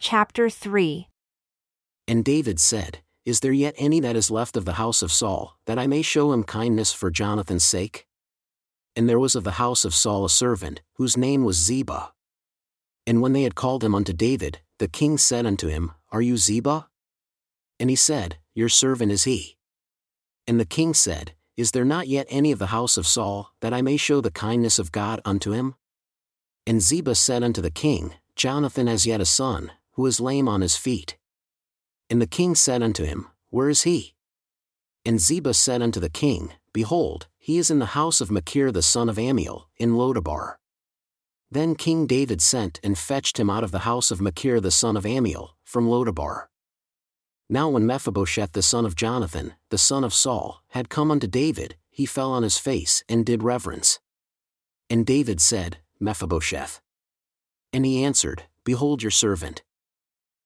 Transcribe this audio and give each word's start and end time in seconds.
Chapter 0.00 0.48
3 0.48 1.08
And 2.06 2.24
David 2.24 2.60
said, 2.60 3.00
Is 3.24 3.40
there 3.40 3.52
yet 3.52 3.74
any 3.76 3.98
that 3.98 4.14
is 4.14 4.30
left 4.30 4.56
of 4.56 4.64
the 4.64 4.74
house 4.74 5.02
of 5.02 5.10
Saul, 5.10 5.58
that 5.66 5.76
I 5.76 5.88
may 5.88 6.02
show 6.02 6.32
him 6.32 6.44
kindness 6.44 6.92
for 6.92 7.10
Jonathan's 7.10 7.64
sake? 7.64 8.06
And 8.94 9.08
there 9.08 9.18
was 9.18 9.34
of 9.34 9.42
the 9.42 9.58
house 9.58 9.84
of 9.84 9.96
Saul 9.96 10.24
a 10.24 10.30
servant, 10.30 10.82
whose 10.94 11.16
name 11.16 11.42
was 11.42 11.56
Ziba. 11.56 12.12
And 13.08 13.20
when 13.20 13.32
they 13.32 13.42
had 13.42 13.56
called 13.56 13.82
him 13.82 13.92
unto 13.92 14.12
David, 14.12 14.60
the 14.78 14.86
king 14.86 15.18
said 15.18 15.44
unto 15.44 15.66
him, 15.66 15.90
Are 16.12 16.22
you 16.22 16.36
Ziba? 16.36 16.88
And 17.80 17.90
he 17.90 17.96
said, 17.96 18.38
Your 18.54 18.68
servant 18.68 19.10
is 19.10 19.24
he. 19.24 19.58
And 20.46 20.60
the 20.60 20.64
king 20.64 20.94
said, 20.94 21.32
Is 21.56 21.72
there 21.72 21.84
not 21.84 22.06
yet 22.06 22.28
any 22.30 22.52
of 22.52 22.60
the 22.60 22.66
house 22.66 22.96
of 22.96 23.06
Saul, 23.08 23.52
that 23.62 23.74
I 23.74 23.82
may 23.82 23.96
show 23.96 24.20
the 24.20 24.30
kindness 24.30 24.78
of 24.78 24.92
God 24.92 25.20
unto 25.24 25.50
him? 25.50 25.74
And 26.68 26.80
Ziba 26.80 27.16
said 27.16 27.42
unto 27.42 27.60
the 27.60 27.72
king, 27.72 28.14
Jonathan 28.36 28.86
has 28.86 29.04
yet 29.04 29.20
a 29.20 29.24
son, 29.24 29.72
who 29.98 30.06
is 30.06 30.20
lame 30.20 30.46
on 30.46 30.60
his 30.60 30.76
feet. 30.76 31.18
And 32.08 32.22
the 32.22 32.26
king 32.28 32.54
said 32.54 32.84
unto 32.84 33.02
him, 33.02 33.26
Where 33.50 33.68
is 33.68 33.82
he? 33.82 34.14
And 35.04 35.20
Ziba 35.20 35.52
said 35.54 35.82
unto 35.82 35.98
the 35.98 36.08
king, 36.08 36.52
Behold, 36.72 37.26
he 37.36 37.58
is 37.58 37.68
in 37.68 37.80
the 37.80 37.96
house 37.98 38.20
of 38.20 38.30
Machir 38.30 38.70
the 38.70 38.80
son 38.80 39.08
of 39.08 39.16
Ammiel, 39.16 39.64
in 39.76 39.94
Lodabar. 39.94 40.58
Then 41.50 41.74
King 41.74 42.06
David 42.06 42.40
sent 42.40 42.78
and 42.84 42.96
fetched 42.96 43.40
him 43.40 43.50
out 43.50 43.64
of 43.64 43.72
the 43.72 43.80
house 43.80 44.12
of 44.12 44.20
Machir 44.20 44.60
the 44.60 44.70
son 44.70 44.96
of 44.96 45.02
Ammiel, 45.02 45.54
from 45.64 45.88
Lodabar. 45.88 46.46
Now 47.50 47.68
when 47.68 47.84
Mephibosheth 47.84 48.52
the 48.52 48.62
son 48.62 48.86
of 48.86 48.94
Jonathan, 48.94 49.54
the 49.70 49.78
son 49.78 50.04
of 50.04 50.14
Saul, 50.14 50.62
had 50.68 50.88
come 50.88 51.10
unto 51.10 51.26
David, 51.26 51.74
he 51.90 52.06
fell 52.06 52.30
on 52.30 52.44
his 52.44 52.56
face 52.56 53.02
and 53.08 53.26
did 53.26 53.42
reverence. 53.42 53.98
And 54.88 55.04
David 55.04 55.40
said, 55.40 55.78
Mephibosheth. 55.98 56.80
And 57.72 57.84
he 57.84 58.04
answered, 58.04 58.44
Behold 58.62 59.02
your 59.02 59.10
servant. 59.10 59.64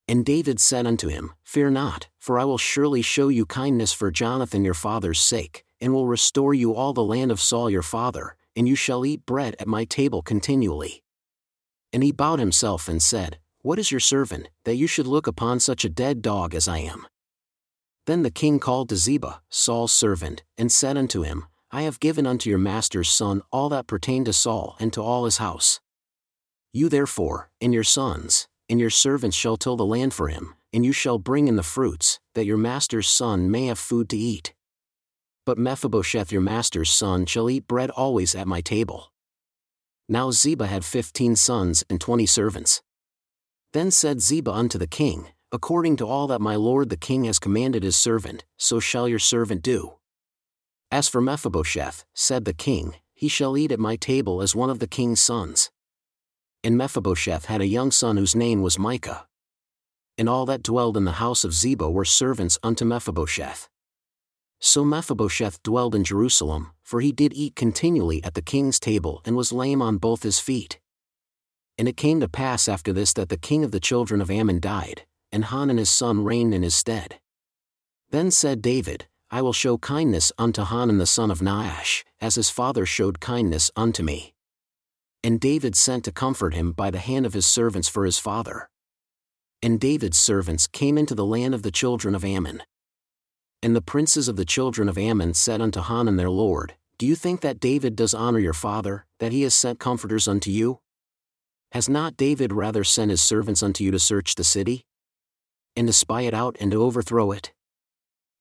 And 0.09 0.25
David 0.25 0.61
said 0.61 0.87
unto 0.87 1.09
him, 1.09 1.33
Fear 1.45 1.71
not, 1.71 2.09
for 2.19 2.39
I 2.39 2.45
will 2.45 2.59
surely 2.59 3.03
show 3.03 3.29
you 3.29 3.47
kindness 3.47 3.93
for 3.93 4.11
Jonathan 4.11 4.65
your 4.65 4.75
father's 4.75 5.21
sake, 5.21 5.65
and 5.81 5.93
will 5.93 6.07
restore 6.07 6.55
you 6.55 6.75
all 6.75 6.93
the 6.93 7.05
land 7.05 7.31
of 7.31 7.41
Saul 7.41 7.71
your 7.71 7.83
father, 7.83 8.37
and 8.57 8.69
you 8.69 8.75
shall 8.75 9.07
eat 9.07 9.27
bread 9.27 9.57
at 9.59 9.67
my 9.67 9.85
table 9.85 10.23
continually. 10.23 11.03
And 11.93 12.03
he 12.03 12.13
bowed 12.13 12.39
himself 12.39 12.89
and 12.89 13.03
said, 13.03 13.39
What 13.61 13.79
is 13.79 13.91
your 13.91 14.01
servant, 14.01 14.49
that 14.65 14.77
you 14.77 14.87
should 14.87 15.07
look 15.07 15.27
upon 15.27 15.61
such 15.61 15.85
a 15.85 15.91
dead 15.91 16.23
dog 16.23 16.55
as 16.55 16.69
I 16.69 16.79
am? 16.79 17.07
Then 18.07 18.23
the 18.23 18.31
king 18.31 18.59
called 18.59 18.89
to 18.89 18.97
Ziba, 18.97 19.43
Saul's 19.49 19.93
servant, 19.93 20.43
and 20.59 20.73
said 20.73 20.97
unto 20.97 21.23
him, 21.23 21.47
I 21.71 21.83
have 21.83 22.01
given 22.01 22.27
unto 22.27 22.51
your 22.51 22.59
master's 22.59 23.09
son 23.09 23.43
all 23.51 23.69
that 23.71 23.87
pertained 23.87 24.27
to 24.27 24.33
Saul 24.33 24.77
and 24.79 24.93
to 24.93 25.01
all 25.03 25.25
his 25.25 25.39
house. 25.39 25.81
You 26.73 26.89
therefore, 26.89 27.51
and 27.61 27.73
your 27.73 27.85
sons, 27.85 28.49
and 28.69 28.81
your 28.81 28.91
servants 28.91 29.37
shall 29.37 29.57
till 29.57 29.77
the 29.77 29.85
land 29.85 30.15
for 30.15 30.29
him, 30.29 30.55
and 30.73 30.85
you 30.85 30.93
shall 30.93 31.19
bring 31.19 31.49
in 31.49 31.57
the 31.57 31.63
fruits, 31.63 32.21
that 32.35 32.47
your 32.47 32.57
master's 32.57 33.09
son 33.09 33.51
may 33.51 33.67
have 33.67 33.79
food 33.79 34.09
to 34.11 34.17
eat. 34.17 34.55
But 35.45 35.59
Mephibosheth 35.59 36.31
your 36.31 36.41
master's 36.41 36.91
son 36.91 37.27
shall 37.27 37.51
eat 37.51 37.67
bread 37.67 37.91
always 37.91 38.35
at 38.35 38.47
my 38.47 38.61
table. 38.61 39.13
Now 40.09 40.31
Ziba 40.31 40.67
had 40.67 40.85
fifteen 40.85 41.37
sons 41.37 41.85
and 41.91 42.01
twenty 42.01 42.27
servants. 42.27 42.83
Then 43.73 43.91
said 43.91 44.21
Ziba 44.21 44.53
unto 44.53 44.79
the 44.79 44.87
king, 44.87 45.29
According 45.51 45.97
to 45.97 46.07
all 46.07 46.27
that 46.29 46.41
my 46.41 46.57
lord 46.57 46.89
the 46.89 46.97
king 46.97 47.25
has 47.25 47.39
commanded 47.39 47.83
his 47.83 47.97
servant, 47.97 48.45
so 48.57 48.81
shall 48.81 49.09
your 49.09 49.19
servant 49.19 49.63
do. 49.63 49.95
As 50.91 51.09
for 51.09 51.21
Mephibosheth, 51.21 52.05
said 52.15 52.45
the 52.45 52.55
king, 52.55 52.95
he 53.13 53.29
shall 53.29 53.57
eat 53.57 53.73
at 53.73 53.81
my 53.81 53.97
table 53.97 54.43
as 54.43 54.55
one 54.55 54.71
of 54.71 54.79
the 54.79 54.87
king's 54.87 55.21
sons. 55.21 55.71
And 56.65 56.77
Mephibosheth 56.77 57.47
had 57.47 57.61
a 57.61 57.67
young 57.67 57.91
son 57.91 58.17
whose 58.17 58.37
name 58.37 58.63
was 58.63 58.79
Micah. 58.79 59.27
And 60.17 60.29
all 60.29 60.47
that 60.47 60.63
dwelled 60.63 60.97
in 60.97 61.05
the 61.05 61.13
house 61.13 61.43
of 61.43 61.53
Ziba 61.53 61.91
were 61.91 62.05
servants 62.05 62.59
unto 62.63 62.85
Mephibosheth. 62.85 63.69
So 64.61 64.85
Mephibosheth 64.85 65.61
dwelled 65.65 65.95
in 65.97 66.05
Jerusalem, 66.05 66.71
for 66.85 67.01
he 67.01 67.11
did 67.11 67.33
eat 67.33 67.57
continually 67.57 68.23
at 68.23 68.35
the 68.35 68.43
king's 68.43 68.79
table 68.79 69.21
and 69.25 69.35
was 69.35 69.53
lame 69.53 69.83
on 69.83 69.97
both 69.97 70.23
his 70.23 70.39
feet. 70.39 70.79
And 71.77 71.89
it 71.89 71.97
came 71.97 72.21
to 72.21 72.29
pass 72.29 72.69
after 72.69 72.93
this 72.93 73.13
that 73.15 73.29
the 73.29 73.37
king 73.37 73.65
of 73.65 73.73
the 73.73 73.81
children 73.81 74.21
of 74.21 74.31
Ammon 74.31 74.61
died, 74.61 75.03
and 75.33 75.47
Hanan 75.47 75.79
his 75.79 75.91
son 75.91 76.23
reigned 76.23 76.55
in 76.55 76.63
his 76.63 76.77
stead. 76.77 77.19
Then 78.11 78.31
said 78.31 78.63
David, 78.63 79.09
I 79.33 79.43
will 79.43 79.55
show 79.55 79.79
kindness 79.79 80.31
unto 80.39 80.63
Hanan 80.63 80.99
the 80.99 81.07
son 81.07 81.33
of 81.33 81.43
Nahash, 81.43 82.05
as 82.21 82.37
his 82.37 82.51
father 82.51 82.87
showed 82.87 83.19
kindness 83.19 83.71
unto 83.75 84.05
me. 84.05 84.35
And 85.25 85.41
David 85.41 85.77
sent 85.77 86.05
to 86.05 86.13
comfort 86.13 86.55
him 86.55 86.73
by 86.73 86.91
the 86.91 86.99
hand 86.99 87.27
of 87.27 87.33
his 87.33 87.47
servants 87.47 87.89
for 87.89 88.05
his 88.05 88.19
father. 88.19 88.69
And 89.63 89.79
David's 89.79 90.19
servants 90.19 90.67
came 90.67 90.99
into 90.99 91.15
the 91.15 91.25
land 91.25 91.55
of 91.55 91.63
the 91.63 91.71
children 91.71 92.15
of 92.15 92.25
Ammon. 92.25 92.63
And 93.63 93.77
the 93.77 93.81
princes 93.81 94.27
of 94.27 94.35
the 94.35 94.45
children 94.45 94.89
of 94.89 94.99
Ammon 94.99 95.35
said 95.35 95.61
unto 95.61 95.81
Hanan 95.81 96.17
their 96.17 96.31
lord, 96.31 96.75
Do 96.99 97.07
you 97.07 97.15
think 97.15 97.41
that 97.43 97.61
David 97.61 97.95
does 97.95 98.13
honor 98.13 98.41
your 98.41 98.53
father, 98.53 99.07
that 99.21 99.31
he 99.31 99.43
has 99.43 99.55
sent 99.55 99.79
comforters 99.79 100.27
unto 100.27 100.51
you? 100.51 100.81
Has 101.71 101.89
not 101.89 102.17
David 102.17 102.53
rather 102.53 102.83
sent 102.83 103.13
his 103.13 103.23
servants 103.23 103.63
unto 103.63 103.85
you 103.85 103.93
to 103.93 104.01
search 104.01 104.35
the 104.35 104.43
city? 104.43 104.85
And 105.77 105.87
to 105.87 105.93
spy 105.93 106.23
it 106.23 106.35
out 106.35 106.57
and 106.59 106.73
to 106.73 106.83
overthrow 106.83 107.31
it? 107.31 107.53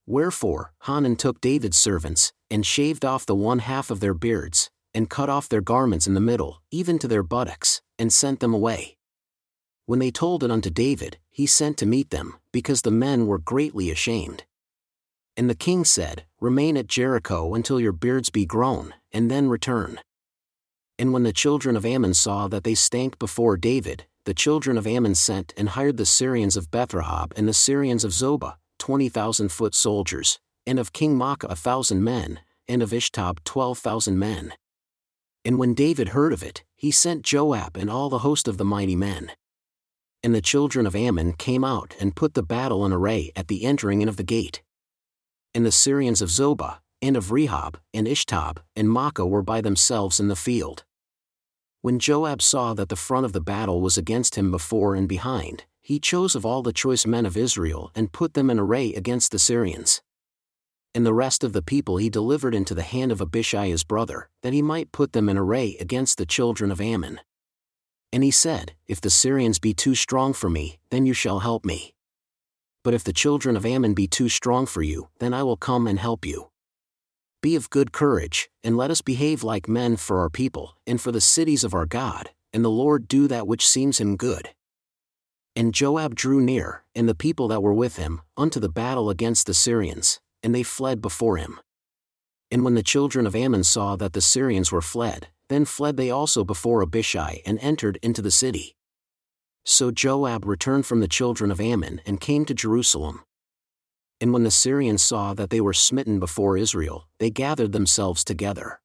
Wherefore, 0.04 0.72
Hanan 0.86 1.14
took 1.14 1.40
David's 1.40 1.78
servants, 1.78 2.32
and 2.50 2.66
shaved 2.66 3.04
off 3.04 3.24
the 3.24 3.36
one 3.36 3.60
half 3.60 3.90
of 3.90 4.00
their 4.00 4.12
beards, 4.12 4.71
and 4.94 5.10
cut 5.10 5.28
off 5.28 5.48
their 5.48 5.60
garments 5.60 6.06
in 6.06 6.14
the 6.14 6.20
middle, 6.20 6.62
even 6.70 6.98
to 6.98 7.08
their 7.08 7.22
buttocks, 7.22 7.80
and 7.98 8.12
sent 8.12 8.40
them 8.40 8.54
away. 8.54 8.96
When 9.86 9.98
they 9.98 10.10
told 10.10 10.44
it 10.44 10.50
unto 10.50 10.70
David, 10.70 11.18
he 11.30 11.46
sent 11.46 11.76
to 11.78 11.86
meet 11.86 12.10
them, 12.10 12.38
because 12.52 12.82
the 12.82 12.90
men 12.90 13.26
were 13.26 13.38
greatly 13.38 13.90
ashamed. 13.90 14.44
And 15.36 15.48
the 15.48 15.54
king 15.54 15.84
said, 15.84 16.24
Remain 16.40 16.76
at 16.76 16.86
Jericho 16.86 17.54
until 17.54 17.80
your 17.80 17.92
beards 17.92 18.30
be 18.30 18.44
grown, 18.44 18.94
and 19.12 19.30
then 19.30 19.48
return. 19.48 20.00
And 20.98 21.12
when 21.12 21.22
the 21.22 21.32
children 21.32 21.76
of 21.76 21.86
Ammon 21.86 22.14
saw 22.14 22.48
that 22.48 22.64
they 22.64 22.74
stank 22.74 23.18
before 23.18 23.56
David, 23.56 24.06
the 24.24 24.34
children 24.34 24.78
of 24.78 24.86
Ammon 24.86 25.14
sent 25.14 25.52
and 25.56 25.70
hired 25.70 25.96
the 25.96 26.06
Syrians 26.06 26.56
of 26.56 26.70
Bethrehob 26.70 27.32
and 27.34 27.48
the 27.48 27.54
Syrians 27.54 28.04
of 28.04 28.12
Zobah, 28.12 28.56
twenty 28.78 29.08
thousand 29.08 29.50
foot 29.50 29.74
soldiers, 29.74 30.38
and 30.66 30.78
of 30.78 30.92
King 30.92 31.16
Maacah 31.16 31.50
a 31.50 31.56
thousand 31.56 32.04
men, 32.04 32.40
and 32.68 32.82
of 32.82 32.90
Ishtob 32.90 33.42
twelve 33.42 33.78
thousand 33.78 34.18
men. 34.18 34.52
And 35.44 35.58
when 35.58 35.74
David 35.74 36.10
heard 36.10 36.32
of 36.32 36.42
it, 36.42 36.62
he 36.76 36.90
sent 36.90 37.22
Joab 37.22 37.76
and 37.76 37.90
all 37.90 38.08
the 38.08 38.18
host 38.18 38.46
of 38.46 38.58
the 38.58 38.64
mighty 38.64 38.96
men. 38.96 39.32
And 40.22 40.34
the 40.34 40.40
children 40.40 40.86
of 40.86 40.94
Ammon 40.94 41.32
came 41.32 41.64
out 41.64 41.96
and 41.98 42.14
put 42.14 42.34
the 42.34 42.42
battle 42.42 42.86
in 42.86 42.92
array 42.92 43.32
at 43.34 43.48
the 43.48 43.64
entering 43.64 44.02
in 44.02 44.08
of 44.08 44.16
the 44.16 44.22
gate. 44.22 44.62
And 45.54 45.66
the 45.66 45.72
Syrians 45.72 46.22
of 46.22 46.28
Zobah, 46.28 46.78
and 47.02 47.16
of 47.16 47.26
Rehob, 47.26 47.74
and 47.92 48.06
Ishtob, 48.06 48.58
and 48.76 48.88
Maacah 48.88 49.28
were 49.28 49.42
by 49.42 49.60
themselves 49.60 50.20
in 50.20 50.28
the 50.28 50.36
field. 50.36 50.84
When 51.80 51.98
Joab 51.98 52.40
saw 52.40 52.74
that 52.74 52.88
the 52.88 52.96
front 52.96 53.26
of 53.26 53.32
the 53.32 53.40
battle 53.40 53.80
was 53.80 53.98
against 53.98 54.36
him 54.36 54.52
before 54.52 54.94
and 54.94 55.08
behind, 55.08 55.64
he 55.80 55.98
chose 55.98 56.36
of 56.36 56.46
all 56.46 56.62
the 56.62 56.72
choice 56.72 57.04
men 57.04 57.26
of 57.26 57.36
Israel 57.36 57.90
and 57.96 58.12
put 58.12 58.34
them 58.34 58.48
in 58.48 58.60
array 58.60 58.94
against 58.94 59.32
the 59.32 59.38
Syrians. 59.40 60.00
And 60.94 61.06
the 61.06 61.14
rest 61.14 61.42
of 61.42 61.52
the 61.52 61.62
people 61.62 61.96
he 61.96 62.10
delivered 62.10 62.54
into 62.54 62.74
the 62.74 62.82
hand 62.82 63.12
of 63.12 63.20
Abishai 63.20 63.68
his 63.68 63.84
brother, 63.84 64.28
that 64.42 64.52
he 64.52 64.60
might 64.60 64.92
put 64.92 65.12
them 65.12 65.28
in 65.28 65.38
array 65.38 65.76
against 65.80 66.18
the 66.18 66.26
children 66.26 66.70
of 66.70 66.80
Ammon. 66.80 67.20
And 68.12 68.22
he 68.22 68.30
said, 68.30 68.74
If 68.86 69.00
the 69.00 69.08
Syrians 69.08 69.58
be 69.58 69.72
too 69.72 69.94
strong 69.94 70.34
for 70.34 70.50
me, 70.50 70.78
then 70.90 71.06
you 71.06 71.14
shall 71.14 71.40
help 71.40 71.64
me. 71.64 71.94
But 72.84 72.94
if 72.94 73.04
the 73.04 73.12
children 73.12 73.56
of 73.56 73.64
Ammon 73.64 73.94
be 73.94 74.06
too 74.06 74.28
strong 74.28 74.66
for 74.66 74.82
you, 74.82 75.08
then 75.18 75.32
I 75.32 75.42
will 75.42 75.56
come 75.56 75.86
and 75.86 75.98
help 75.98 76.26
you. 76.26 76.50
Be 77.40 77.56
of 77.56 77.70
good 77.70 77.90
courage, 77.92 78.50
and 78.62 78.76
let 78.76 78.90
us 78.90 79.00
behave 79.00 79.42
like 79.42 79.68
men 79.68 79.96
for 79.96 80.20
our 80.20 80.30
people, 80.30 80.76
and 80.86 81.00
for 81.00 81.10
the 81.10 81.20
cities 81.20 81.64
of 81.64 81.74
our 81.74 81.86
God, 81.86 82.30
and 82.52 82.64
the 82.64 82.70
Lord 82.70 83.08
do 83.08 83.26
that 83.28 83.46
which 83.46 83.66
seems 83.66 83.98
him 83.98 84.16
good. 84.16 84.50
And 85.56 85.74
Joab 85.74 86.14
drew 86.14 86.40
near, 86.40 86.84
and 86.94 87.08
the 87.08 87.14
people 87.14 87.48
that 87.48 87.62
were 87.62 87.74
with 87.74 87.96
him, 87.96 88.20
unto 88.36 88.60
the 88.60 88.68
battle 88.68 89.10
against 89.10 89.46
the 89.46 89.54
Syrians, 89.54 90.20
and 90.42 90.54
they 90.54 90.62
fled 90.62 91.00
before 91.00 91.36
him. 91.36 91.60
And 92.50 92.64
when 92.64 92.74
the 92.74 92.82
children 92.82 93.26
of 93.26 93.34
Ammon 93.34 93.64
saw 93.64 93.96
that 93.96 94.12
the 94.12 94.20
Syrians 94.20 94.70
were 94.70 94.82
fled, 94.82 95.28
then 95.48 95.64
fled 95.64 95.96
they 95.96 96.10
also 96.10 96.44
before 96.44 96.82
Abishai 96.82 97.42
and 97.46 97.58
entered 97.60 97.98
into 98.02 98.22
the 98.22 98.30
city. 98.30 98.76
So 99.64 99.90
Joab 99.90 100.44
returned 100.44 100.86
from 100.86 101.00
the 101.00 101.08
children 101.08 101.50
of 101.50 101.60
Ammon 101.60 102.00
and 102.04 102.20
came 102.20 102.44
to 102.46 102.54
Jerusalem. 102.54 103.22
And 104.20 104.32
when 104.32 104.44
the 104.44 104.50
Syrians 104.50 105.02
saw 105.02 105.34
that 105.34 105.50
they 105.50 105.60
were 105.60 105.72
smitten 105.72 106.18
before 106.18 106.56
Israel, 106.56 107.08
they 107.18 107.30
gathered 107.30 107.72
themselves 107.72 108.24
together. 108.24 108.80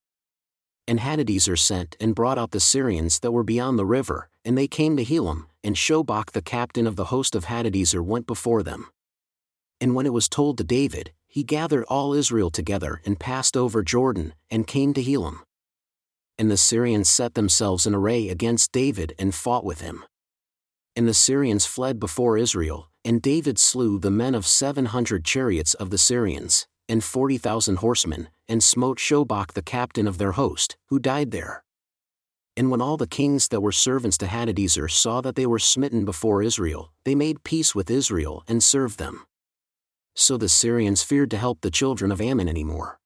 And 0.88 1.00
Hadadezer 1.00 1.60
sent 1.60 1.98
and 2.00 2.16
brought 2.16 2.38
out 2.38 2.52
the 2.52 2.60
Syrians 2.60 3.20
that 3.20 3.32
were 3.32 3.44
beyond 3.44 3.78
the 3.78 3.86
river, 3.86 4.30
and 4.46 4.58
they 4.58 4.68
came 4.68 4.96
to 4.96 5.04
Helam, 5.04 5.48
and 5.64 5.76
Shobach 5.76 6.32
the 6.32 6.42
captain 6.42 6.88
of 6.88 6.96
the 6.96 7.06
host 7.06 7.36
of 7.36 7.46
Hadadezer 7.46 8.02
went 8.02 8.26
before 8.26 8.64
them. 8.64 8.88
And 9.82 9.94
when 9.94 10.06
it 10.06 10.14
was 10.14 10.30
told 10.30 10.58
to 10.58 10.64
David, 10.64 11.12
he 11.38 11.44
gathered 11.44 11.84
all 11.84 12.16
Israel 12.16 12.50
together 12.50 13.00
and 13.06 13.20
passed 13.20 13.56
over 13.56 13.84
Jordan, 13.84 14.34
and 14.50 14.66
came 14.66 14.92
to 14.96 15.04
Helam. 15.04 15.42
And 16.36 16.50
the 16.50 16.58
Syrians 16.58 17.10
set 17.10 17.36
themselves 17.36 17.86
in 17.86 17.94
array 17.94 18.30
against 18.30 18.72
David 18.72 19.14
and 19.20 19.36
fought 19.36 19.64
with 19.64 19.82
him. 19.82 20.04
And 20.96 21.08
the 21.08 21.14
Syrians 21.14 21.68
fled 21.68 22.00
before 22.00 22.40
Israel, 22.40 22.90
and 23.06 23.22
David 23.22 23.60
slew 23.60 24.00
the 24.00 24.10
men 24.10 24.34
of 24.34 24.48
seven 24.48 24.88
hundred 24.88 25.26
chariots 25.26 25.76
of 25.76 25.92
the 25.92 26.00
Syrians, 26.00 26.66
and 26.90 27.04
forty 27.04 27.38
thousand 27.38 27.76
horsemen, 27.86 28.30
and 28.50 28.64
smote 28.64 28.98
Shobach 28.98 29.54
the 29.54 29.62
captain 29.62 30.08
of 30.08 30.18
their 30.18 30.32
host, 30.32 30.76
who 30.88 30.98
died 30.98 31.30
there. 31.30 31.64
And 32.56 32.72
when 32.72 32.82
all 32.82 32.98
the 32.98 33.06
kings 33.06 33.50
that 33.50 33.62
were 33.62 33.72
servants 33.72 34.18
to 34.18 34.26
Hadadezer 34.26 34.90
saw 34.90 35.22
that 35.22 35.36
they 35.36 35.46
were 35.46 35.60
smitten 35.60 36.04
before 36.04 36.42
Israel, 36.42 36.92
they 37.06 37.14
made 37.14 37.44
peace 37.44 37.76
with 37.76 37.92
Israel 37.92 38.44
and 38.48 38.64
served 38.64 38.98
them. 38.98 39.27
So 40.20 40.36
the 40.36 40.50
Syrians 40.50 41.04
feared 41.04 41.30
to 41.30 41.38
help 41.38 41.62
the 41.62 41.70
children 41.70 42.12
of 42.12 42.20
Ammon 42.20 42.50
any 42.50 42.64
more. 42.64 43.00